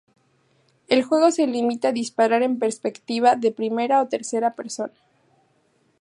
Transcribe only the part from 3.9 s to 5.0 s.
o tercera persona.